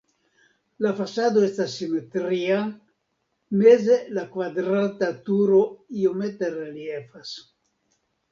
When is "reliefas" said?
6.57-7.35